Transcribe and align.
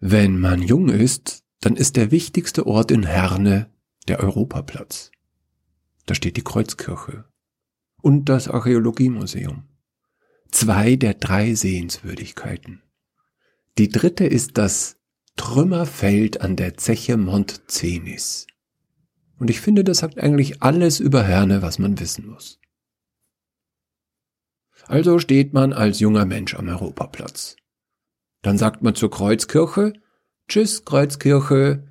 Wenn 0.00 0.38
man 0.38 0.62
jung 0.62 0.88
ist, 0.88 1.42
dann 1.60 1.74
ist 1.74 1.96
der 1.96 2.12
wichtigste 2.12 2.66
Ort 2.66 2.90
in 2.92 3.02
Herne 3.02 3.70
der 4.06 4.20
Europaplatz. 4.20 5.10
Da 6.06 6.14
steht 6.14 6.36
die 6.36 6.44
Kreuzkirche 6.44 7.24
und 8.00 8.28
das 8.28 8.48
Archäologiemuseum. 8.48 9.64
Zwei 10.50 10.96
der 10.96 11.14
drei 11.14 11.54
Sehenswürdigkeiten. 11.54 12.82
Die 13.76 13.88
dritte 13.88 14.24
ist 14.24 14.56
das 14.56 14.96
Trümmerfeld 15.36 16.40
an 16.40 16.56
der 16.56 16.76
Zeche 16.76 17.16
Montcenis. 17.16 18.46
Und 19.38 19.50
ich 19.50 19.60
finde, 19.60 19.84
das 19.84 19.98
sagt 19.98 20.18
eigentlich 20.18 20.62
alles 20.62 21.00
über 21.00 21.22
Herne, 21.22 21.60
was 21.60 21.78
man 21.78 21.98
wissen 21.98 22.28
muss. 22.28 22.60
Also 24.86 25.18
steht 25.18 25.52
man 25.52 25.72
als 25.72 26.00
junger 26.00 26.24
Mensch 26.24 26.54
am 26.54 26.68
Europaplatz. 26.68 27.56
Dann 28.42 28.58
sagt 28.58 28.82
man 28.82 28.94
zur 28.94 29.10
Kreuzkirche, 29.10 29.94
Tschüss, 30.48 30.84
Kreuzkirche. 30.84 31.84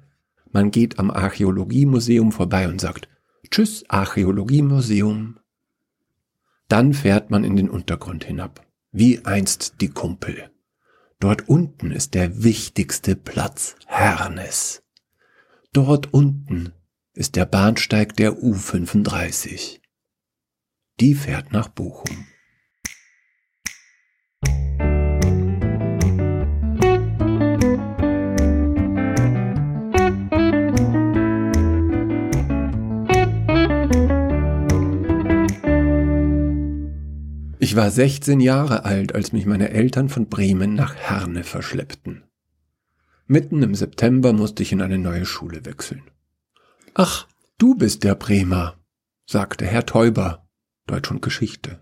Man 0.51 0.71
geht 0.71 0.97
am 0.97 1.11
Archäologiemuseum 1.11 2.31
vorbei 2.31 2.67
und 2.67 2.81
sagt, 2.81 3.07
Tschüss, 3.49 3.85
Archäologiemuseum. 3.89 5.39
Dann 6.67 6.93
fährt 6.93 7.29
man 7.29 7.43
in 7.43 7.55
den 7.55 7.69
Untergrund 7.69 8.25
hinab, 8.25 8.65
wie 8.91 9.25
einst 9.25 9.75
die 9.81 9.89
Kumpel. 9.89 10.49
Dort 11.19 11.47
unten 11.47 11.91
ist 11.91 12.13
der 12.13 12.43
wichtigste 12.43 13.15
Platz 13.15 13.75
Hernes. 13.85 14.83
Dort 15.73 16.13
unten 16.13 16.73
ist 17.13 17.35
der 17.35 17.45
Bahnsteig 17.45 18.15
der 18.15 18.33
U35. 18.33 19.79
Die 20.99 21.15
fährt 21.15 21.51
nach 21.51 21.67
Bochum. 21.67 22.27
Ich 37.67 37.75
war 37.75 37.91
16 37.91 38.39
Jahre 38.39 38.85
alt, 38.85 39.13
als 39.13 39.33
mich 39.33 39.45
meine 39.45 39.71
Eltern 39.71 40.07
von 40.07 40.29
Bremen 40.29 40.73
nach 40.73 40.95
Herne 40.95 41.43
verschleppten. 41.43 42.23
Mitten 43.25 43.61
im 43.61 43.75
September 43.75 44.31
musste 44.31 44.63
ich 44.63 44.71
in 44.71 44.81
eine 44.81 44.97
neue 44.97 45.25
Schule 45.25 45.65
wechseln. 45.65 46.03
Ach, 46.93 47.27
du 47.57 47.75
bist 47.75 48.05
der 48.05 48.15
Bremer, 48.15 48.77
sagte 49.25 49.65
Herr 49.65 49.85
Teuber, 49.85 50.47
Deutsch 50.85 51.11
und 51.11 51.21
Geschichte. 51.21 51.81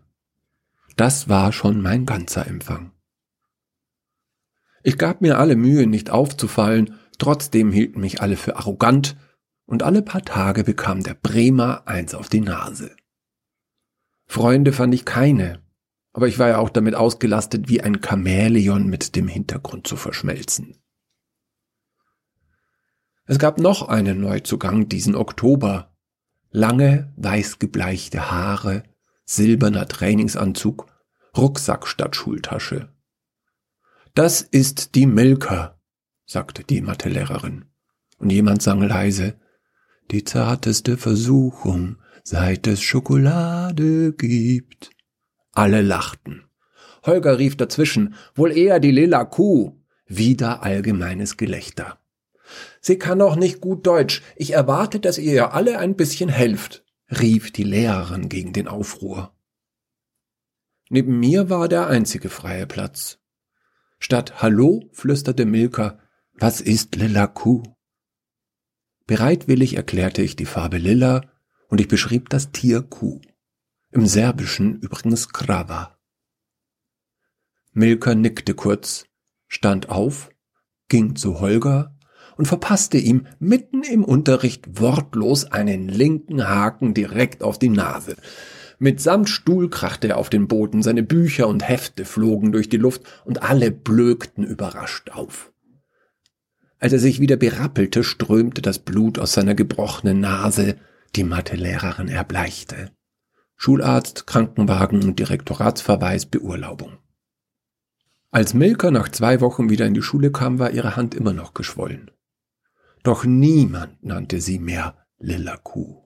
Das 0.96 1.30
war 1.30 1.54
schon 1.54 1.80
mein 1.84 2.08
ganzer 2.08 2.48
Empfang. 2.48 2.92
Ich 4.82 4.98
gab 4.98 5.22
mir 5.22 5.38
alle 5.38 5.56
Mühe, 5.56 5.86
nicht 5.86 6.10
aufzufallen, 6.10 6.96
trotzdem 7.20 7.72
hielten 7.72 8.00
mich 8.00 8.24
alle 8.24 8.38
für 8.38 8.56
arrogant, 8.56 9.18
und 9.68 9.84
alle 9.84 10.02
paar 10.02 10.24
Tage 10.24 10.64
bekam 10.64 11.04
der 11.04 11.14
Bremer 11.14 11.88
eins 11.88 12.16
auf 12.16 12.28
die 12.28 12.42
Nase. 12.42 12.96
Freunde 14.26 14.74
fand 14.74 14.92
ich 14.96 15.06
keine, 15.06 15.64
aber 16.16 16.30
ich 16.30 16.40
war 16.40 16.48
ja 16.48 16.60
auch 16.60 16.70
damit 16.70 16.96
ausgelastet, 16.96 17.68
wie 17.68 17.82
ein 17.82 18.02
Chamäleon 18.02 18.88
mit 18.88 19.18
dem 19.18 19.28
Hintergrund 19.28 19.86
zu 19.86 19.98
verschmelzen. 19.98 20.82
Es 23.26 23.38
gab 23.38 23.60
noch 23.60 23.90
einen 23.90 24.22
Neuzugang 24.22 24.88
diesen 24.88 25.14
Oktober. 25.14 25.94
Lange, 26.52 27.14
weiß 27.18 27.60
gebleichte 27.60 28.32
Haare, 28.32 28.84
silberner 29.26 29.90
Trainingsanzug, 29.90 30.88
Rucksack 31.36 31.86
statt 31.86 32.16
Schultasche. 32.16 32.88
Das 34.14 34.42
ist 34.42 34.96
die 34.96 35.08
Milka, 35.08 35.82
sagte 36.26 36.64
die 36.64 36.80
Mathelehrerin. 36.80 37.66
Und 38.20 38.30
jemand 38.30 38.62
sang 38.62 38.82
leise, 38.82 39.38
die 40.12 40.24
zarteste 40.24 40.96
Versuchung, 40.96 41.98
seit 42.24 42.68
es 42.68 42.82
Schokolade 42.82 44.14
gibt. 44.14 44.95
Alle 45.56 45.82
lachten. 45.82 46.44
Holger 47.06 47.40
rief 47.40 47.56
dazwischen, 47.56 48.16
wohl 48.36 48.52
eher 48.52 48.80
die 48.82 48.92
lila 48.92 49.24
Kuh. 49.24 49.80
Wieder 50.06 50.62
allgemeines 50.62 51.38
Gelächter. 51.38 51.98
Sie 52.82 53.00
kann 53.00 53.20
doch 53.20 53.38
nicht 53.38 53.62
gut 53.62 53.88
Deutsch. 53.88 54.22
Ich 54.36 54.52
erwarte, 54.52 55.00
dass 55.00 55.18
ihr 55.18 55.34
ihr 55.34 55.54
alle 55.54 55.80
ein 55.80 55.96
bisschen 55.96 56.30
helft, 56.30 56.84
rief 57.10 57.52
die 57.52 57.64
Lehrerin 57.64 58.28
gegen 58.28 58.52
den 58.52 58.68
Aufruhr. 58.68 59.34
Neben 60.90 61.20
mir 61.20 61.50
war 61.50 61.70
der 61.70 61.88
einzige 61.88 62.30
freie 62.30 62.68
Platz. 62.68 63.20
Statt 63.98 64.42
Hallo 64.42 64.90
flüsterte 64.92 65.46
Milka, 65.46 66.00
was 66.34 66.60
ist 66.60 66.98
lila 66.98 67.28
Kuh? 67.28 67.64
Bereitwillig 69.08 69.78
erklärte 69.78 70.22
ich 70.22 70.36
die 70.36 70.46
Farbe 70.46 70.78
lila 70.78 71.22
und 71.70 71.80
ich 71.80 71.88
beschrieb 71.88 72.30
das 72.30 72.52
Tier 72.52 72.82
Kuh 72.82 73.22
im 73.96 74.06
Serbischen 74.06 74.82
übrigens 74.82 75.30
Krava. 75.30 75.98
Milka 77.72 78.14
nickte 78.14 78.54
kurz, 78.54 79.06
stand 79.48 79.88
auf, 79.88 80.30
ging 80.90 81.16
zu 81.16 81.40
Holger 81.40 81.96
und 82.36 82.46
verpasste 82.46 82.98
ihm 82.98 83.26
mitten 83.40 83.84
im 83.84 84.04
Unterricht 84.04 84.82
wortlos 84.82 85.46
einen 85.46 85.88
linken 85.88 86.46
Haken 86.46 86.94
direkt 86.94 87.42
auf 87.42 87.58
die 87.58 87.70
Nase. 87.70 88.18
Mitsamt 88.80 89.30
Stuhl 89.30 89.70
krachte 89.70 90.10
er 90.10 90.18
auf 90.18 90.30
den 90.30 90.50
Boden, 90.50 90.84
seine 90.84 91.02
Bücher 91.02 91.48
und 91.48 91.66
Hefte 91.66 92.04
flogen 92.04 92.52
durch 92.52 92.68
die 92.68 92.76
Luft 92.76 93.04
und 93.24 93.44
alle 93.44 93.72
blökten 93.72 94.44
überrascht 94.44 95.12
auf. 95.12 95.54
Als 96.80 96.92
er 96.92 97.00
sich 97.00 97.22
wieder 97.22 97.38
berappelte, 97.38 98.04
strömte 98.04 98.62
das 98.62 98.80
Blut 98.80 99.20
aus 99.20 99.32
seiner 99.32 99.56
gebrochenen 99.56 100.20
Nase, 100.20 100.76
die 101.16 101.24
Mathelehrerin 101.24 102.10
erbleichte. 102.10 102.92
Schularzt, 103.56 104.28
Krankenwagen 104.28 105.04
und 105.04 105.20
Direktoratsverweis, 105.20 106.26
Beurlaubung. 106.26 106.98
Als 108.32 108.54
Milka 108.54 108.92
nach 108.92 109.10
zwei 109.10 109.40
Wochen 109.40 109.70
wieder 109.70 109.86
in 109.86 109.94
die 109.94 110.02
Schule 110.02 110.32
kam, 110.32 110.60
war 110.60 110.72
ihre 110.72 110.96
Hand 110.96 111.16
immer 111.16 111.34
noch 111.34 111.54
geschwollen. 111.54 112.12
Doch 113.04 113.24
niemand 113.24 114.04
nannte 114.04 114.42
sie 114.42 114.60
mehr 114.60 114.96
Lilla 115.20 115.58
Kuh. 115.58 116.06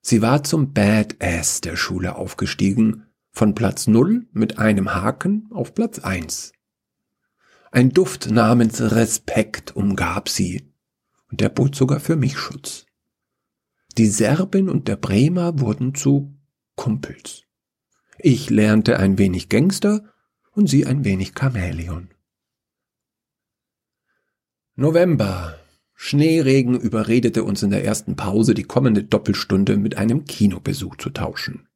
Sie 0.00 0.22
war 0.22 0.44
zum 0.44 0.72
Badass 0.72 1.60
der 1.60 1.76
Schule 1.76 2.16
aufgestiegen, 2.16 3.06
von 3.32 3.54
Platz 3.54 3.86
null 3.86 4.26
mit 4.32 4.58
einem 4.58 4.94
Haken 4.94 5.48
auf 5.50 5.74
Platz 5.74 5.98
eins. 5.98 6.52
Ein 7.70 7.90
Duft 7.90 8.30
namens 8.30 8.80
Respekt 8.80 9.76
umgab 9.76 10.28
sie, 10.28 10.72
und 11.30 11.40
der 11.40 11.48
bot 11.48 11.74
sogar 11.74 12.00
für 12.00 12.16
mich 12.16 12.38
Schutz. 12.38 12.86
Die 13.98 14.06
Serbin 14.06 14.68
und 14.68 14.86
der 14.86 14.94
Bremer 14.94 15.58
wurden 15.58 15.92
zu 15.92 16.32
Kumpels. 16.76 17.42
Ich 18.16 18.48
lernte 18.48 19.00
ein 19.00 19.18
wenig 19.18 19.48
Gangster 19.48 20.04
und 20.52 20.68
sie 20.68 20.86
ein 20.86 21.04
wenig 21.04 21.32
Chamäleon. 21.36 22.08
November. 24.76 25.58
Schneeregen 25.94 26.78
überredete 26.78 27.42
uns 27.42 27.64
in 27.64 27.70
der 27.70 27.84
ersten 27.84 28.14
Pause, 28.14 28.54
die 28.54 28.62
kommende 28.62 29.02
Doppelstunde 29.02 29.76
mit 29.76 29.96
einem 29.96 30.26
Kinobesuch 30.26 30.94
zu 30.94 31.10
tauschen. 31.10 31.66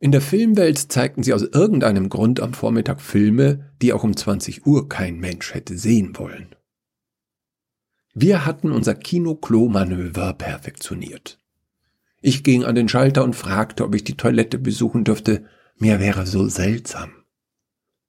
In 0.00 0.10
der 0.10 0.22
Filmwelt 0.22 0.78
zeigten 0.90 1.22
sie 1.22 1.34
aus 1.34 1.44
irgendeinem 1.44 2.08
Grund 2.08 2.40
am 2.40 2.52
Vormittag 2.52 3.00
Filme, 3.00 3.72
die 3.80 3.92
auch 3.92 4.02
um 4.02 4.16
20 4.16 4.66
Uhr 4.66 4.88
kein 4.88 5.20
Mensch 5.20 5.54
hätte 5.54 5.78
sehen 5.78 6.18
wollen. 6.18 6.56
Wir 8.14 8.44
hatten 8.44 8.72
unser 8.72 8.94
Kino-Klo-Manöver 8.94 10.34
perfektioniert. 10.34 11.38
Ich 12.20 12.44
ging 12.44 12.62
an 12.62 12.74
den 12.74 12.88
Schalter 12.88 13.24
und 13.24 13.34
fragte, 13.34 13.84
ob 13.84 13.94
ich 13.94 14.04
die 14.04 14.16
Toilette 14.16 14.58
besuchen 14.58 15.04
dürfte. 15.04 15.46
Mir 15.76 15.98
wäre 15.98 16.26
so 16.26 16.46
seltsam. 16.46 17.12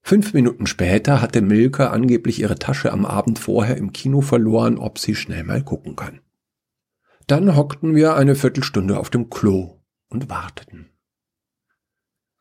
Fünf 0.02 0.34
Minuten 0.34 0.68
später 0.68 1.22
hatte 1.22 1.42
Milka 1.42 1.88
angeblich 1.88 2.42
ihre 2.42 2.60
Tasche 2.60 2.92
am 2.92 3.06
Abend 3.06 3.40
vorher 3.40 3.78
im 3.78 3.94
Kino 3.94 4.20
verloren, 4.20 4.78
ob 4.78 5.00
sie 5.00 5.16
schnell 5.16 5.46
mal 5.46 5.64
gucken 5.64 5.96
kann. 5.96 6.20
Dann 7.26 7.56
hockten 7.56 7.96
wir 7.96 8.16
eine 8.16 8.36
Viertelstunde 8.36 9.00
auf 9.00 9.10
dem 9.10 9.30
Klo 9.30 9.80
und 10.10 10.30
warteten. 10.30 10.90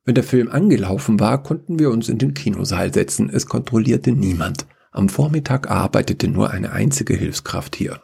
Wenn 0.05 0.17
der 0.17 0.25
Film 0.25 0.51
angelaufen 0.51 1.21
war, 1.21 1.45
konnten 1.45 1.79
wir 1.79 1.93
uns 1.93 2.09
in 2.09 2.19
den 2.19 2.35
Kinosaal 2.35 2.93
setzen. 2.93 3.31
Es 3.31 3.47
kontrollierte 3.47 4.11
niemand. 4.11 4.67
Am 4.93 5.09
Vormittag 5.09 5.71
arbeitete 5.71 6.29
nur 6.29 6.51
eine 6.51 6.73
einzige 6.73 7.15
Hilfskraft 7.15 7.77
hier. 7.77 8.03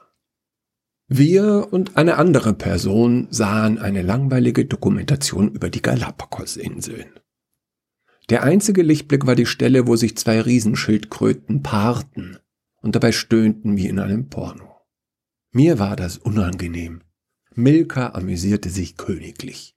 Wir 1.06 1.69
und 1.70 1.96
eine 1.96 2.17
andere 2.17 2.55
Person 2.55 3.29
sahen 3.31 3.79
eine 3.79 4.02
langweilige 4.02 4.64
Dokumentation 4.64 5.52
über 5.52 5.69
die 5.70 5.82
Galapagos-Inseln. 5.82 7.20
Der 8.31 8.43
einzige 8.43 8.82
Lichtblick 8.82 9.26
war 9.26 9.35
die 9.35 9.46
Stelle, 9.46 9.87
wo 9.87 9.96
sich 9.96 10.17
zwei 10.17 10.40
Riesenschildkröten 10.40 11.62
paarten 11.62 12.38
und 12.81 12.94
dabei 12.94 13.12
stöhnten 13.12 13.76
wie 13.76 13.87
in 13.87 13.99
einem 13.99 14.29
Porno. 14.29 14.81
Mir 15.50 15.79
war 15.79 15.94
das 15.94 16.17
unangenehm. 16.17 17.02
Milka 17.55 18.11
amüsierte 18.11 18.70
sich 18.70 18.96
königlich. 18.96 19.76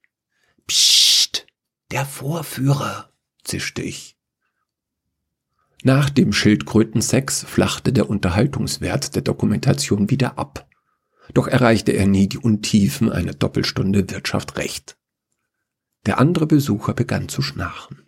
Psst, 0.66 1.46
der 1.90 2.06
Vorführer, 2.06 3.10
zischte 3.42 3.82
ich. 3.82 4.18
Nach 5.84 6.10
dem 6.10 6.32
Schildkrötensex 6.32 7.42
flachte 7.42 7.92
der 7.92 8.08
Unterhaltungswert 8.08 9.16
der 9.16 9.22
Dokumentation 9.22 10.10
wieder 10.10 10.38
ab. 10.38 10.68
Doch 11.34 11.48
erreichte 11.48 11.90
er 11.92 12.06
nie 12.06 12.28
die 12.28 12.38
Untiefen 12.38 13.10
einer 13.10 13.32
Doppelstunde 13.32 14.08
Wirtschaft 14.10 14.56
recht. 14.56 14.96
Der 16.06 16.18
andere 16.18 16.46
Besucher 16.46 16.94
begann 16.94 17.28
zu 17.28 17.42
schnarchen. 17.42 18.02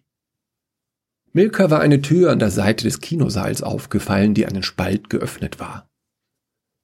Milka 1.32 1.68
war 1.68 1.80
eine 1.80 2.00
Tür 2.00 2.30
an 2.30 2.38
der 2.38 2.52
Seite 2.52 2.84
des 2.84 3.00
Kinosaals 3.00 3.62
aufgefallen, 3.62 4.34
die 4.34 4.46
einen 4.46 4.62
Spalt 4.62 5.10
geöffnet 5.10 5.58
war. 5.58 5.90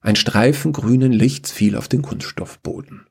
Ein 0.01 0.17
Streifen 0.17 0.73
grünen 0.73 1.13
Lichts 1.13 1.51
fiel 1.51 1.77
auf 1.77 1.87
den 1.87 2.01
Kunststoffboden. 2.01 3.07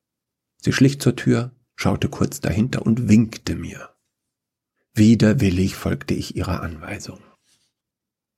Sie 0.58 0.74
schlich 0.74 1.00
zur 1.00 1.16
Tür, 1.16 1.52
schaute 1.76 2.10
kurz 2.10 2.40
dahinter 2.40 2.84
und 2.84 3.08
winkte 3.08 3.54
mir. 3.54 3.88
Widerwillig 4.92 5.76
folgte 5.76 6.12
ich 6.12 6.36
ihrer 6.36 6.62
Anweisung. 6.62 7.20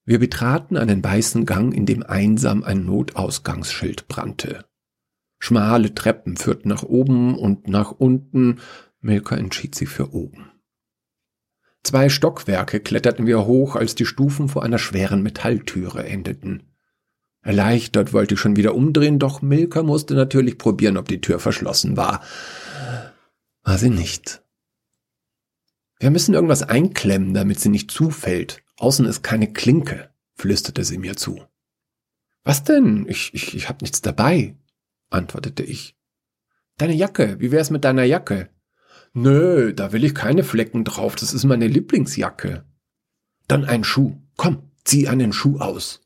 Wir 0.04 0.18
betraten 0.18 0.76
einen 0.76 1.02
weißen 1.02 1.46
Gang, 1.46 1.72
in 1.72 1.86
dem 1.86 2.02
einsam 2.02 2.64
ein 2.64 2.84
Notausgangsschild 2.84 4.08
brannte. 4.08 4.64
Schmale 5.38 5.94
Treppen 5.94 6.36
führten 6.36 6.68
nach 6.68 6.82
oben 6.82 7.36
und 7.36 7.68
nach 7.68 7.92
unten. 7.92 8.60
Milka 9.00 9.36
entschied 9.36 9.74
sich 9.74 9.88
für 9.88 10.12
oben. 10.12 10.50
Zwei 11.84 12.08
Stockwerke 12.08 12.80
kletterten 12.80 13.26
wir 13.26 13.44
hoch, 13.44 13.74
als 13.74 13.94
die 13.94 14.06
Stufen 14.06 14.48
vor 14.48 14.62
einer 14.62 14.78
schweren 14.78 15.22
Metalltüre 15.22 16.04
endeten. 16.04 16.62
Erleichtert 17.42 18.12
wollte 18.12 18.34
ich 18.34 18.40
schon 18.40 18.54
wieder 18.54 18.74
umdrehen, 18.76 19.18
doch 19.18 19.42
Milka 19.42 19.82
musste 19.82 20.14
natürlich 20.14 20.58
probieren, 20.58 20.96
ob 20.96 21.08
die 21.08 21.20
Tür 21.20 21.40
verschlossen 21.40 21.96
war. 21.96 22.22
War 23.64 23.78
sie 23.78 23.90
nicht. 23.90 24.42
Wir 25.98 26.10
müssen 26.10 26.34
irgendwas 26.34 26.62
einklemmen, 26.62 27.34
damit 27.34 27.58
sie 27.58 27.68
nicht 27.68 27.90
zufällt. 27.90 28.62
Außen 28.82 29.06
ist 29.06 29.22
keine 29.22 29.52
Klinke, 29.52 30.10
flüsterte 30.34 30.84
sie 30.84 30.98
mir 30.98 31.16
zu. 31.16 31.40
Was 32.42 32.64
denn? 32.64 33.06
Ich, 33.08 33.32
ich, 33.32 33.54
ich 33.54 33.68
hab 33.68 33.80
nichts 33.80 34.02
dabei, 34.02 34.56
antwortete 35.08 35.62
ich. 35.62 35.96
Deine 36.78 36.94
Jacke, 36.94 37.38
wie 37.38 37.52
wär's 37.52 37.70
mit 37.70 37.84
deiner 37.84 38.02
Jacke? 38.02 38.50
Nö, 39.12 39.72
da 39.72 39.92
will 39.92 40.02
ich 40.02 40.16
keine 40.16 40.42
Flecken 40.42 40.82
drauf, 40.82 41.14
das 41.14 41.32
ist 41.32 41.44
meine 41.44 41.68
Lieblingsjacke. 41.68 42.64
Dann 43.46 43.64
ein 43.64 43.84
Schuh. 43.84 44.18
Komm, 44.36 44.72
zieh 44.82 45.06
einen 45.06 45.32
Schuh 45.32 45.58
aus. 45.60 46.00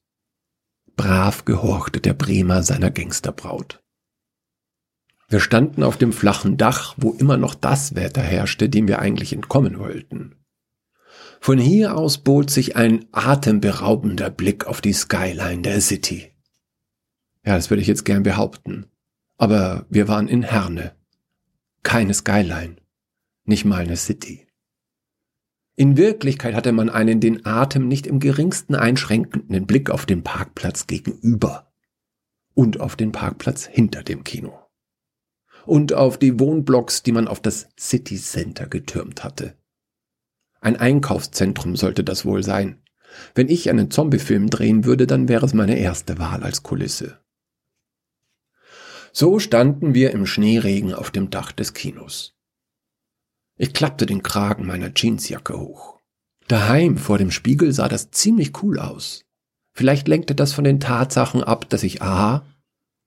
Brav 0.97 1.47
gehorchte 1.47 2.03
der 2.03 2.13
Bremer 2.13 2.63
seiner 2.63 2.91
Gangsterbraut. 2.91 3.83
Wir 5.29 5.41
standen 5.41 5.83
auf 5.83 5.97
dem 5.97 6.13
flachen 6.13 6.59
Dach, 6.59 6.95
wo 6.99 7.13
immer 7.13 7.39
noch 7.39 7.55
das 7.55 7.95
Wetter 7.95 8.23
herrschte, 8.23 8.69
dem 8.69 8.87
wir 8.87 8.99
eigentlich 8.99 9.33
entkommen 9.33 9.79
wollten. 9.79 10.36
Von 11.41 11.59
hier 11.59 11.97
aus 11.97 12.19
bot 12.19 12.51
sich 12.51 12.77
ein 12.77 13.05
atemberaubender 13.13 14.31
Blick 14.31 14.67
auf 14.67 14.81
die 14.81 14.93
Skyline 14.93 15.63
der 15.63 15.81
City. 15.81 16.33
Ja, 17.45 17.55
das 17.57 17.71
würde 17.71 17.83
ich 17.83 17.89
jetzt 17.89 18.05
gern 18.05 18.23
behaupten. 18.23 18.87
Aber 19.37 19.87
wir 19.91 20.09
waren 20.09 20.29
in 20.29 20.43
Herne. 20.43 20.97
Keine 21.83 22.15
Skyline 22.15 22.77
nicht 23.47 23.65
mal 23.65 23.81
eine 23.81 23.97
City. 23.97 24.47
In 25.77 25.97
Wirklichkeit 25.97 26.55
hatte 26.55 26.73
man 26.73 26.89
einen 26.89 27.21
den 27.21 27.45
Atem 27.45 27.87
nicht 27.87 28.07
im 28.07 28.19
geringsten 28.19 28.75
einschränkenden 28.75 29.67
Blick 29.67 29.91
auf 29.91 30.07
den 30.07 30.23
Parkplatz 30.23 30.87
gegenüber 30.87 31.71
und 32.55 32.81
auf 32.81 32.97
den 32.97 33.13
Parkplatz 33.13 33.67
hinter 33.67 34.03
dem 34.03 34.25
Kino 34.25 34.59
und 35.67 35.93
auf 35.93 36.19
die 36.19 36.41
Wohnblocks, 36.41 37.03
die 37.03 37.13
man 37.13 37.29
auf 37.29 37.41
das 37.41 37.69
City 37.79 38.17
Center 38.17 38.67
getürmt 38.67 39.23
hatte. 39.23 39.55
Ein 40.61 40.77
Einkaufszentrum 40.77 41.77
sollte 41.77 42.05
das 42.05 42.25
wohl 42.25 42.43
sein. 42.43 42.83
Wenn 43.35 43.49
ich 43.49 43.71
einen 43.71 43.91
Zombiefilm 43.91 44.51
drehen 44.51 44.85
würde, 44.85 45.07
dann 45.07 45.29
wäre 45.29 45.47
es 45.47 45.55
meine 45.55 45.79
erste 45.79 46.19
Wahl 46.19 46.43
als 46.43 46.63
Kulisse. 46.63 47.19
So 49.13 49.39
standen 49.39 49.95
wir 49.95 50.11
im 50.11 50.27
Schneeregen 50.27 50.93
auf 50.93 51.11
dem 51.11 51.31
Dach 51.31 51.53
des 51.53 51.73
Kinos. 51.73 52.35
Ich 53.57 53.73
klappte 53.73 54.05
den 54.05 54.23
Kragen 54.23 54.67
meiner 54.67 54.91
Jeansjacke 54.95 55.59
hoch. 55.59 56.01
Daheim 56.49 56.99
vor 56.99 57.17
dem 57.17 57.31
Spiegel 57.31 57.73
sah 57.73 57.89
das 57.89 58.11
ziemlich 58.11 58.63
cool 58.63 58.79
aus. 58.79 59.25
Vielleicht 59.73 60.09
lenkte 60.09 60.35
das 60.35 60.53
von 60.53 60.65
den 60.65 60.81
Tatsachen 60.81 61.43
ab, 61.43 61.69
dass 61.71 61.83
ich 61.83 62.03
A. 62.03 62.47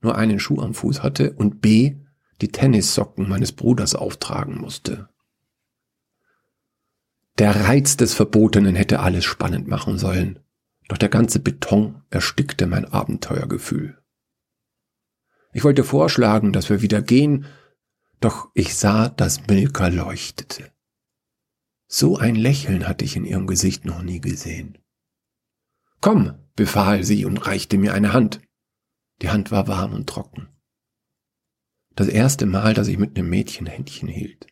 nur 0.02 0.18
einen 0.18 0.40
Schuh 0.40 0.62
am 0.62 0.74
Fuß 0.74 1.04
hatte 1.04 1.34
und 1.34 1.62
B. 1.62 1.96
die 2.42 2.52
Tennissocken 2.52 3.30
meines 3.30 3.52
Bruders 3.52 3.96
auftragen 3.96 4.58
musste. 4.58 5.10
Der 7.40 7.56
Reiz 7.56 7.96
des 7.96 8.14
Verbotenen 8.14 8.76
hätte 8.76 9.00
alles 9.00 9.24
spannend 9.24 9.66
machen 9.66 9.98
sollen, 9.98 10.40
doch 10.90 10.98
der 10.98 11.08
ganze 11.08 11.40
Beton 11.40 12.04
erstickte 12.10 12.68
mein 12.68 12.84
Abenteuergefühl. 12.84 13.98
Ich 15.54 15.64
wollte 15.64 15.86
vorschlagen, 15.86 16.52
dass 16.52 16.70
wir 16.70 16.82
wieder 16.82 17.02
gehen, 17.02 17.46
doch 18.20 18.50
ich 18.56 18.76
sah, 18.76 19.08
dass 19.08 19.48
Milka 19.48 19.88
leuchtete. 19.88 20.70
So 21.88 22.18
ein 22.18 22.36
Lächeln 22.36 22.90
hatte 22.90 23.06
ich 23.06 23.16
in 23.16 23.24
ihrem 23.24 23.48
Gesicht 23.48 23.86
noch 23.86 24.02
nie 24.02 24.20
gesehen. 24.20 24.78
Komm, 26.02 26.38
befahl 26.58 27.06
sie 27.06 27.24
und 27.24 27.38
reichte 27.38 27.78
mir 27.78 27.94
eine 27.94 28.12
Hand. 28.12 28.42
Die 29.22 29.30
Hand 29.30 29.50
war 29.50 29.70
warm 29.70 29.94
und 29.94 30.10
trocken. 30.10 30.50
Das 31.96 32.10
erste 32.10 32.46
Mal, 32.46 32.74
dass 32.74 32.90
ich 32.90 32.98
mit 32.98 33.18
einem 33.18 33.30
Mädchen 33.30 33.66
Händchen 33.66 34.10
hielt. 34.10 34.46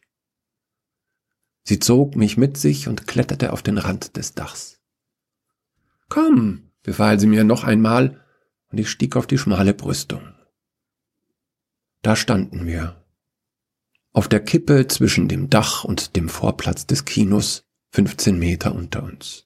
Sie 1.68 1.80
zog 1.80 2.16
mich 2.16 2.38
mit 2.38 2.56
sich 2.56 2.88
und 2.88 3.08
kletterte 3.08 3.52
auf 3.52 3.62
den 3.62 3.78
Rand 3.78 4.16
des 4.16 4.34
Dachs. 4.34 4.80
Komm, 6.08 6.72
befahl 6.81 7.19
sie 7.19 7.28
mir 7.28 7.44
noch 7.44 7.66
einmal, 7.66 8.24
und 8.72 8.78
ich 8.78 8.90
stieg 8.90 9.18
auf 9.18 9.28
die 9.28 9.38
schmale 9.38 9.74
Brüstung. 9.74 10.34
Da 12.04 12.16
standen 12.16 12.66
wir, 12.68 13.04
auf 14.14 14.30
der 14.30 14.40
Kippe 14.40 14.88
zwischen 14.88 15.28
dem 15.28 15.50
Dach 15.50 15.84
und 15.84 16.16
dem 16.16 16.30
Vorplatz 16.30 16.88
des 16.88 17.04
Kinos, 17.04 17.66
15 17.92 18.40
Meter 18.40 18.74
unter 18.74 19.04
uns. 19.04 19.46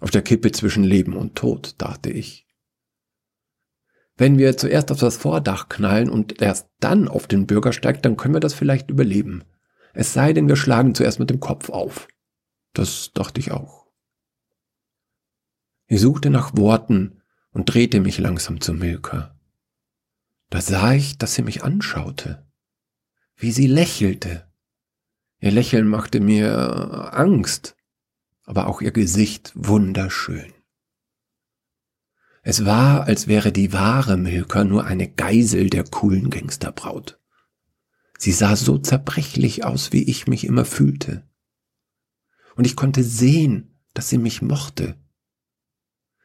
Auf 0.00 0.10
der 0.10 0.22
Kippe 0.22 0.52
zwischen 0.52 0.84
Leben 0.84 1.18
und 1.18 1.34
Tod, 1.34 1.74
dachte 1.76 2.08
ich. 2.08 2.46
Wenn 4.16 4.38
wir 4.38 4.56
zuerst 4.56 4.90
auf 4.90 5.00
das 5.00 5.18
Vordach 5.18 5.68
knallen 5.68 6.08
und 6.08 6.40
erst 6.40 6.70
dann 6.80 7.08
auf 7.08 7.26
den 7.26 7.46
Bürgersteig, 7.46 8.02
dann 8.02 8.16
können 8.16 8.32
wir 8.32 8.40
das 8.40 8.54
vielleicht 8.54 8.88
überleben. 8.88 9.44
Es 9.94 10.12
sei 10.12 10.32
denn, 10.32 10.48
wir 10.48 10.56
schlagen 10.56 10.94
zuerst 10.94 11.18
mit 11.18 11.30
dem 11.30 11.40
Kopf 11.40 11.70
auf. 11.70 12.08
Das 12.72 13.12
dachte 13.14 13.40
ich 13.40 13.52
auch. 13.52 13.86
Ich 15.86 16.00
suchte 16.00 16.30
nach 16.30 16.56
Worten 16.56 17.22
und 17.50 17.72
drehte 17.72 18.00
mich 18.00 18.18
langsam 18.18 18.60
zu 18.60 18.74
Milka. 18.74 19.38
Da 20.50 20.60
sah 20.60 20.92
ich, 20.92 21.18
dass 21.18 21.34
sie 21.34 21.42
mich 21.42 21.64
anschaute 21.64 22.44
wie 23.36 23.52
sie 23.52 23.66
lächelte. 23.66 24.46
Ihr 25.40 25.50
Lächeln 25.50 25.88
machte 25.88 26.20
mir 26.20 27.12
Angst, 27.12 27.76
aber 28.44 28.66
auch 28.66 28.80
ihr 28.80 28.92
Gesicht 28.92 29.52
wunderschön. 29.54 30.52
Es 32.42 32.64
war, 32.64 33.04
als 33.04 33.26
wäre 33.26 33.52
die 33.52 33.72
wahre 33.72 34.16
Milka 34.16 34.64
nur 34.64 34.84
eine 34.84 35.08
Geisel 35.08 35.70
der 35.70 35.84
coolen 35.84 36.30
Gangsterbraut. 36.30 37.18
Sie 38.24 38.32
sah 38.32 38.56
so 38.56 38.78
zerbrechlich 38.78 39.66
aus, 39.66 39.92
wie 39.92 40.02
ich 40.02 40.26
mich 40.26 40.46
immer 40.46 40.64
fühlte. 40.64 41.28
Und 42.56 42.66
ich 42.66 42.74
konnte 42.74 43.04
sehen, 43.04 43.78
dass 43.92 44.08
sie 44.08 44.16
mich 44.16 44.40
mochte. 44.40 44.96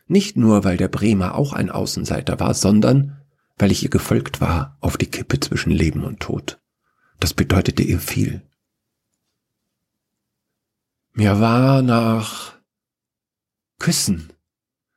Nicht 0.07 0.37
nur, 0.37 0.63
weil 0.63 0.77
der 0.77 0.87
Bremer 0.87 1.35
auch 1.35 1.51
ein 1.51 1.69
Außenseiter 1.69 2.39
war, 2.39 2.53
sondern 2.53 3.21
weil 3.57 3.73
ich 3.73 3.83
ihr 3.83 3.89
gefolgt 3.89 4.39
war 4.39 4.77
auf 4.79 4.95
die 4.95 5.07
Kippe 5.07 5.41
zwischen 5.41 5.71
Leben 5.71 6.05
und 6.05 6.21
Tod. 6.21 6.61
Das 7.19 7.33
bedeutete 7.33 7.83
ihr 7.83 7.99
viel. 7.99 8.47
Mir 11.11 11.41
war 11.41 11.81
nach 11.81 12.53
Küssen. 13.77 14.31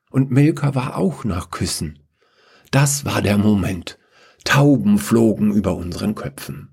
Und 0.08 0.30
Milka 0.30 0.76
war 0.76 0.96
auch 0.98 1.24
nach 1.24 1.50
Küssen. 1.50 1.98
Das 2.70 3.04
war 3.04 3.22
der 3.22 3.38
Moment. 3.38 3.98
Tauben 4.44 5.00
flogen 5.00 5.52
über 5.52 5.74
unseren 5.74 6.14
Köpfen. 6.14 6.71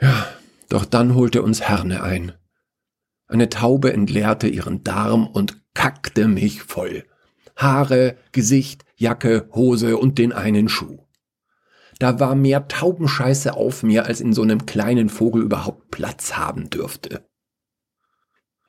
Ja, 0.00 0.28
doch 0.68 0.84
dann 0.84 1.14
holte 1.14 1.42
uns 1.42 1.60
Herne 1.62 2.02
ein. 2.02 2.32
Eine 3.26 3.48
Taube 3.48 3.92
entleerte 3.92 4.48
ihren 4.48 4.82
Darm 4.82 5.26
und 5.26 5.60
kackte 5.74 6.26
mich 6.26 6.62
voll. 6.62 7.04
Haare, 7.56 8.16
Gesicht, 8.32 8.84
Jacke, 8.96 9.48
Hose 9.52 9.96
und 9.98 10.18
den 10.18 10.32
einen 10.32 10.68
Schuh. 10.68 11.06
Da 11.98 12.18
war 12.18 12.34
mehr 12.34 12.66
Taubenscheiße 12.66 13.54
auf 13.54 13.82
mir, 13.82 14.06
als 14.06 14.20
in 14.20 14.32
so 14.32 14.42
einem 14.42 14.64
kleinen 14.64 15.10
Vogel 15.10 15.42
überhaupt 15.42 15.90
Platz 15.90 16.36
haben 16.36 16.70
dürfte. 16.70 17.28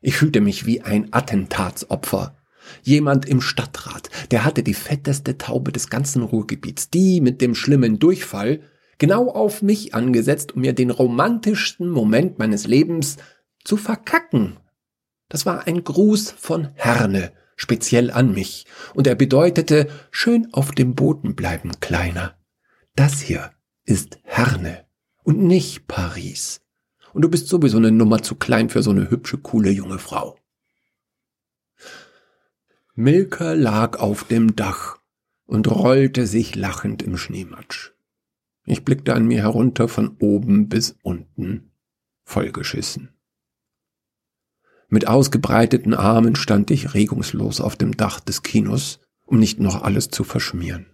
Ich 0.02 0.18
fühlte 0.18 0.42
mich 0.42 0.66
wie 0.66 0.82
ein 0.82 1.14
Attentatsopfer. 1.14 2.36
Jemand 2.84 3.26
im 3.26 3.42
Stadtrat, 3.42 4.10
der 4.32 4.44
hatte 4.44 4.64
die 4.64 4.74
fetteste 4.74 5.38
Taube 5.38 5.72
des 5.72 5.90
ganzen 5.90 6.24
Ruhrgebiets, 6.24 6.90
die 6.90 7.22
mit 7.22 7.42
dem 7.42 7.56
schlimmen 7.56 8.00
Durchfall, 8.00 8.62
genau 9.02 9.30
auf 9.30 9.64
mich 9.64 9.96
angesetzt, 9.96 10.52
um 10.54 10.62
mir 10.62 10.74
den 10.74 10.92
romantischsten 10.92 11.90
Moment 11.90 12.38
meines 12.38 12.68
Lebens 12.68 13.18
zu 13.64 13.76
verkacken. 13.76 14.58
Das 15.28 15.48
war 15.48 15.66
ein 15.66 15.84
Gruß 15.84 16.30
von 16.30 16.70
Herne, 16.76 17.34
speziell 17.56 18.12
an 18.12 18.32
mich, 18.32 18.68
und 18.94 19.08
er 19.08 19.16
bedeutete 19.16 19.88
schön 20.12 20.54
auf 20.54 20.72
dem 20.72 20.94
Boden 20.94 21.34
bleiben, 21.36 21.72
Kleiner. 21.80 22.38
Das 22.96 23.22
hier 23.22 23.50
ist 23.86 24.20
Herne 24.22 24.86
und 25.24 25.42
nicht 25.42 25.88
Paris. 25.88 26.62
Und 27.12 27.24
du 27.24 27.30
bist 27.30 27.48
sowieso 27.48 27.78
eine 27.78 27.92
Nummer 27.92 28.22
zu 28.22 28.36
klein 28.36 28.70
für 28.70 28.84
so 28.84 28.92
eine 28.92 29.10
hübsche, 29.10 29.40
coole 29.40 29.72
junge 29.72 29.98
Frau. 29.98 30.38
Milka 32.94 33.54
lag 33.54 33.98
auf 33.98 34.26
dem 34.26 34.56
Dach 34.56 35.00
und 35.48 35.72
rollte 35.72 36.28
sich 36.28 36.54
lachend 36.54 37.02
im 37.02 37.18
Schneematsch. 37.18 37.94
Ich 38.66 38.86
blickte 38.86 39.14
an 39.16 39.26
mir 39.26 39.42
herunter 39.42 39.88
von 39.88 40.18
oben 40.20 40.70
bis 40.70 40.96
unten, 41.02 41.72
vollgeschissen. 42.24 43.10
Mit 44.88 45.08
ausgebreiteten 45.08 45.94
Armen 45.94 46.36
stand 46.36 46.70
ich 46.70 46.94
regungslos 46.94 47.62
auf 47.62 47.76
dem 47.76 47.96
Dach 47.96 48.20
des 48.20 48.44
Kinos, 48.44 49.00
um 49.26 49.40
nicht 49.40 49.60
noch 49.60 49.84
alles 49.84 50.10
zu 50.10 50.24
verschmieren. 50.24 50.86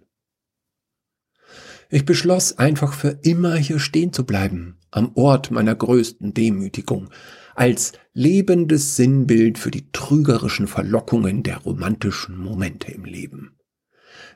Ich 1.90 2.04
beschloss 2.04 2.58
einfach 2.58 2.92
für 2.92 3.18
immer 3.22 3.56
hier 3.56 3.78
stehen 3.78 4.12
zu 4.12 4.24
bleiben, 4.24 4.78
am 4.90 5.12
Ort 5.14 5.50
meiner 5.50 5.74
größten 5.74 6.34
Demütigung, 6.34 7.08
als 7.54 7.92
lebendes 8.12 8.94
Sinnbild 8.94 9.58
für 9.58 9.70
die 9.70 9.90
trügerischen 9.90 10.68
Verlockungen 10.68 11.42
der 11.42 11.58
romantischen 11.58 12.38
Momente 12.38 12.92
im 12.92 13.04
Leben. 13.04 13.58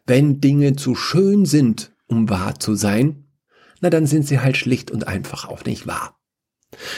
Wenn 0.07 0.41
Dinge 0.41 0.75
zu 0.75 0.95
schön 0.95 1.45
sind, 1.45 1.92
um 2.13 2.29
wahr 2.29 2.59
zu 2.59 2.75
sein, 2.75 3.25
na 3.81 3.91
dann 3.91 4.07
sind 4.07 4.27
sie 4.27 4.41
halt 4.41 4.57
schlicht 4.57 4.91
und 4.91 5.09
einfach 5.09 5.49
auch 5.49 5.65
nicht 5.65 5.87
wahr. 5.87 6.19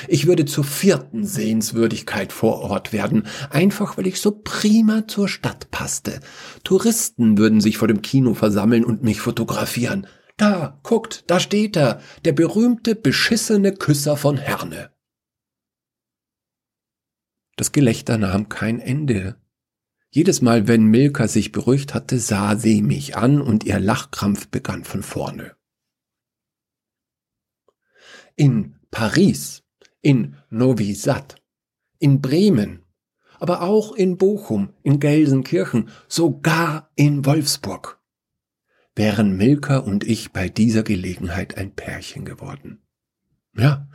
Ich 0.06 0.26
würde 0.26 0.44
zur 0.44 0.64
vierten 0.64 1.26
Sehenswürdigkeit 1.26 2.32
vor 2.32 2.60
Ort 2.60 2.92
werden, 2.92 3.26
einfach 3.50 3.96
weil 3.96 4.06
ich 4.06 4.20
so 4.20 4.40
prima 4.44 5.08
zur 5.08 5.28
Stadt 5.28 5.70
passte. 5.70 6.20
Touristen 6.62 7.38
würden 7.38 7.60
sich 7.60 7.76
vor 7.78 7.88
dem 7.88 8.02
Kino 8.02 8.34
versammeln 8.34 8.84
und 8.84 9.02
mich 9.02 9.20
fotografieren. 9.20 10.06
Da, 10.36 10.78
guckt, 10.82 11.24
da 11.28 11.40
steht 11.40 11.76
er, 11.76 12.00
der 12.24 12.32
berühmte 12.32 12.94
beschissene 12.94 13.72
Küsser 13.72 14.16
von 14.16 14.36
Herne. 14.36 14.90
Das 17.56 17.72
Gelächter 17.72 18.18
nahm 18.18 18.48
kein 18.48 18.80
Ende. 18.80 19.36
Jedes 20.14 20.42
Mal, 20.42 20.68
wenn 20.68 20.84
Milka 20.84 21.26
sich 21.26 21.50
beruhigt 21.50 21.92
hatte, 21.92 22.20
sah 22.20 22.54
sie 22.56 22.82
mich 22.82 23.16
an 23.16 23.40
und 23.40 23.64
ihr 23.64 23.80
Lachkrampf 23.80 24.46
begann 24.46 24.84
von 24.84 25.02
vorne. 25.02 25.56
In 28.36 28.76
Paris 28.92 29.64
in 30.02 30.36
Novi 30.50 30.94
Sad, 30.94 31.42
in 31.98 32.20
Bremen, 32.20 32.84
aber 33.40 33.62
auch 33.62 33.90
in 33.90 34.16
Bochum, 34.16 34.72
in 34.84 35.00
Gelsenkirchen, 35.00 35.88
sogar 36.06 36.92
in 36.94 37.26
Wolfsburg 37.26 38.00
wären 38.94 39.36
Milka 39.36 39.78
und 39.78 40.04
ich 40.04 40.30
bei 40.30 40.48
dieser 40.48 40.84
Gelegenheit 40.84 41.56
ein 41.56 41.74
Pärchen 41.74 42.24
geworden. 42.24 42.86
Ja, 43.56 43.88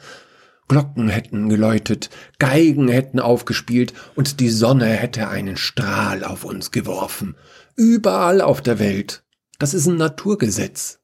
Glocken 0.70 1.10
hätten 1.10 1.50
geläutet, 1.50 2.10
Geigen 2.38 2.88
hätten 2.88 3.20
aufgespielt 3.20 3.94
und 4.16 4.40
die 4.40 4.50
Sonne 4.50 4.86
hätte 4.86 5.28
einen 5.28 5.58
Strahl 5.58 6.24
auf 6.24 6.46
uns 6.46 6.72
geworfen. 6.72 7.36
Überall 7.76 8.40
auf 8.40 8.62
der 8.62 8.80
Welt. 8.80 9.26
Das 9.58 9.74
ist 9.74 9.88
ein 9.88 9.98
Naturgesetz. 9.98 11.02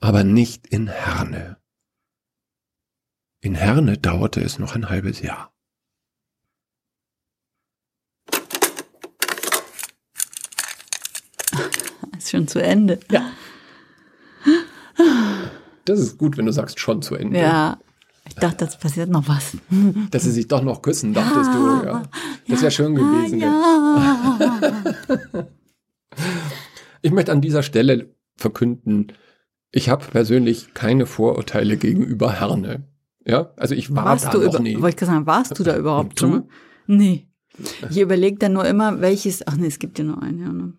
Aber 0.00 0.24
nicht 0.24 0.66
in 0.66 0.88
Herne. 0.88 1.56
In 3.40 3.54
Herne 3.54 3.98
dauerte 3.98 4.40
es 4.40 4.58
noch 4.58 4.74
ein 4.74 4.90
halbes 4.90 5.22
Jahr. 5.22 5.54
Ist 12.18 12.30
schon 12.30 12.48
zu 12.48 12.60
Ende. 12.60 12.98
Ja. 13.10 13.30
Das 15.88 15.98
ist 16.00 16.18
gut, 16.18 16.36
wenn 16.36 16.46
du 16.46 16.52
sagst 16.52 16.78
schon 16.80 17.02
zu 17.02 17.14
Ende. 17.14 17.38
Ja. 17.40 17.78
Ich 18.26 18.34
dachte, 18.34 18.66
das 18.66 18.78
passiert 18.78 19.08
noch 19.08 19.26
was. 19.26 19.56
Dass 20.10 20.24
sie 20.24 20.30
sich 20.32 20.48
doch 20.48 20.62
noch 20.62 20.82
küssen, 20.82 21.14
dachtest 21.14 21.50
du. 21.54 21.82
Ja. 21.86 22.02
Das 22.46 22.60
wäre 22.60 22.70
schön 22.70 22.94
gewesen. 22.94 23.40
Ja. 23.40 24.38
Ich 27.00 27.12
möchte 27.12 27.30
an 27.30 27.40
dieser 27.40 27.62
Stelle 27.62 28.12
verkünden, 28.36 29.12
ich 29.70 29.88
habe 29.88 30.04
persönlich 30.04 30.74
keine 30.74 31.06
Vorurteile 31.06 31.76
gegenüber 31.76 32.32
Herne. 32.32 32.88
Ja, 33.24 33.52
also 33.56 33.76
ich 33.76 33.94
war 33.94 34.04
warst 34.06 34.24
da 34.26 34.30
du 34.30 34.38
noch 34.38 34.54
über, 34.54 34.60
nie. 34.60 34.80
Wollte 34.80 35.04
ich 35.04 35.08
sagen, 35.08 35.24
warst 35.24 35.56
du 35.58 35.62
da 35.62 35.76
überhaupt 35.76 36.10
Und 36.10 36.18
schon 36.18 36.30
du? 36.30 36.36
mal? 36.38 36.48
Nee. 36.88 37.28
Ich 37.90 38.00
überlege 38.00 38.38
dann 38.38 38.54
nur 38.54 38.64
immer, 38.64 39.00
welches. 39.00 39.46
Ach 39.46 39.54
nee, 39.56 39.66
es 39.66 39.78
gibt 39.78 39.98
ja 39.98 40.04
nur 40.04 40.20
einen 40.22 40.40
Herne. 40.40 40.72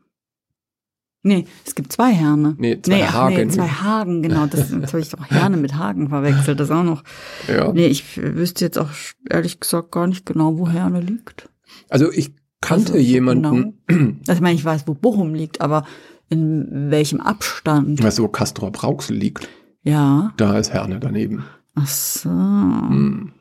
Nee, 1.21 1.45
es 1.65 1.75
gibt 1.75 1.91
zwei 1.91 2.13
Herne. 2.13 2.55
Nee, 2.57 2.81
zwei 2.81 3.03
ach, 3.05 3.13
Hagen. 3.13 3.35
Nee, 3.35 3.47
zwei 3.49 3.67
Hagen, 3.67 4.21
genau. 4.21 4.45
Das, 4.45 4.69
das 4.81 4.93
habe 4.93 5.01
ich 5.01 5.09
doch 5.09 5.29
Herne 5.29 5.57
mit 5.57 5.75
Hagen 5.75 6.09
verwechselt. 6.09 6.59
Das 6.59 6.71
auch 6.71 6.83
noch. 6.83 7.03
Ja. 7.47 7.73
Nee, 7.73 7.87
ich 7.87 8.17
wüsste 8.17 8.63
jetzt 8.65 8.77
auch 8.79 8.89
ehrlich 9.29 9.59
gesagt 9.59 9.91
gar 9.91 10.07
nicht 10.07 10.25
genau, 10.25 10.57
wo 10.57 10.69
Herne 10.69 11.01
liegt. 11.01 11.49
Also 11.89 12.11
ich 12.11 12.33
kannte 12.61 12.93
Also, 12.93 13.03
jemanden, 13.03 13.79
Also 13.87 14.33
ich 14.33 14.41
meine, 14.41 14.55
ich 14.55 14.63
weiß, 14.63 14.87
wo 14.87 14.93
Bochum 14.93 15.33
liegt, 15.33 15.61
aber 15.61 15.85
in 16.29 16.89
welchem 16.89 17.19
Abstand? 17.21 18.01
weißt 18.01 18.19
du, 18.19 18.23
wo 18.23 18.27
Castrop 18.27 18.81
Rauxel 18.83 19.15
liegt? 19.17 19.49
Ja. 19.83 20.33
Da 20.37 20.57
ist 20.57 20.71
Herne 20.71 20.99
daneben. 20.99 21.43
Ach 21.75 21.87
so. 21.87 22.29
Hm. 22.29 23.33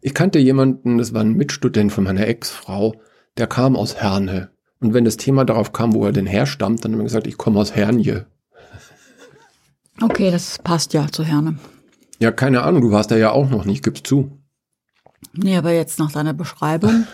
Ich 0.00 0.14
kannte 0.14 0.38
jemanden, 0.38 0.98
das 0.98 1.14
war 1.14 1.22
ein 1.22 1.32
Mitstudent 1.34 1.92
von 1.92 2.04
meiner 2.04 2.26
Ex-Frau, 2.26 3.00
der 3.38 3.46
kam 3.46 3.74
aus 3.74 3.96
Herne. 3.96 4.50
Und 4.84 4.92
wenn 4.92 5.06
das 5.06 5.16
Thema 5.16 5.46
darauf 5.46 5.72
kam, 5.72 5.94
wo 5.94 6.04
er 6.04 6.12
denn 6.12 6.26
herstammt, 6.26 6.84
dann 6.84 6.92
haben 6.92 6.98
wir 6.98 7.04
gesagt, 7.04 7.26
ich 7.26 7.38
komme 7.38 7.58
aus 7.58 7.74
Hernje. 7.74 8.26
Okay, 10.02 10.30
das 10.30 10.58
passt 10.58 10.92
ja 10.92 11.08
zu 11.10 11.24
Herne. 11.24 11.58
Ja, 12.20 12.30
keine 12.32 12.62
Ahnung, 12.64 12.82
du 12.82 12.90
warst 12.90 13.10
da 13.10 13.16
ja 13.16 13.30
auch 13.30 13.48
noch 13.48 13.64
nicht, 13.64 13.82
gib's 13.82 14.02
zu. 14.02 14.38
Nee, 15.32 15.56
aber 15.56 15.72
jetzt 15.72 15.98
nach 15.98 16.12
deiner 16.12 16.34
Beschreibung 16.34 17.06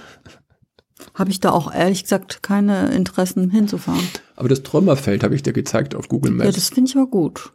habe 1.15 1.31
ich 1.31 1.39
da 1.39 1.51
auch 1.53 1.73
ehrlich 1.73 2.03
gesagt 2.03 2.43
keine 2.43 2.91
Interessen 2.91 3.51
hinzufahren. 3.51 4.03
Aber 4.35 4.49
das 4.49 4.65
Trümmerfeld 4.65 5.23
habe 5.23 5.37
ich 5.37 5.45
dir 5.45 5.53
gezeigt 5.53 5.95
auf 5.95 6.09
Google 6.09 6.33
Ja, 6.33 6.45
Maps. 6.47 6.57
das 6.57 6.71
finde 6.71 6.91
ich 6.91 6.97
aber 6.97 7.07
gut. 7.07 7.53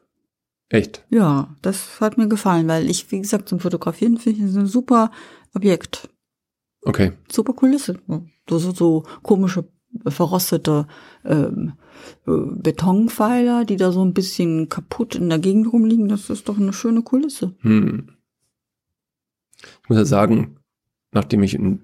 Echt? 0.70 1.04
Ja, 1.10 1.54
das 1.62 2.00
hat 2.00 2.18
mir 2.18 2.30
gefallen, 2.30 2.70
weil 2.70 2.90
ich, 2.90 3.12
wie 3.12 3.20
gesagt, 3.20 3.50
zum 3.50 3.60
Fotografieren 3.60 4.18
finde 4.18 4.40
ich 4.40 4.46
das 4.46 4.56
ein 4.56 4.66
super 4.66 5.12
Objekt. 5.54 6.08
Okay. 6.84 7.12
Super 7.30 7.52
Kulisse. 7.52 8.00
So, 8.50 8.60
so, 8.60 8.72
so 8.72 9.04
komische, 9.24 9.66
verrostete 10.08 10.88
ähm, 11.24 11.74
äh, 12.28 12.32
Betonpfeiler, 12.32 13.66
die 13.66 13.78
da 13.78 13.92
so 13.92 14.04
ein 14.04 14.14
bisschen 14.14 14.70
kaputt 14.70 15.16
in 15.16 15.30
der 15.30 15.40
Gegend 15.40 15.72
rumliegen. 15.72 16.08
Das 16.08 16.30
ist 16.30 16.50
doch 16.50 16.58
eine 16.58 16.74
schöne 16.74 17.02
Kulisse. 17.02 17.54
Hm. 17.60 18.10
Ich 19.84 19.90
muss 19.90 19.98
ja 19.98 20.06
sagen, 20.06 20.58
nachdem 21.12 21.44
ich 21.44 21.56
in 21.56 21.80